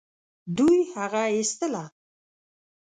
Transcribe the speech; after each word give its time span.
دوی 0.57 0.77
هغه 0.93 1.23
ايستله. 1.33 1.83